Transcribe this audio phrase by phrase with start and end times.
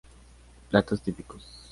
[0.71, 1.45] Platos típicos.